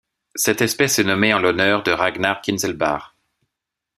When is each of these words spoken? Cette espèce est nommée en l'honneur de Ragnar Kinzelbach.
Cette 0.33 0.63
espèce 0.63 0.97
est 0.97 1.03
nommée 1.03 1.31
en 1.31 1.37
l'honneur 1.37 1.83
de 1.83 1.91
Ragnar 1.91 2.41
Kinzelbach. 2.41 3.13